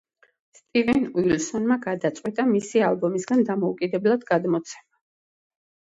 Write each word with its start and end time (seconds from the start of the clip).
სტივენ 0.59 1.05
უილსონმა 1.23 1.77
გადაწყვიტა 1.85 2.47
მისი 2.55 2.85
ალბომისგან 2.89 3.47
დამოუკიდებლად 3.53 4.29
გამოცემა. 4.35 4.87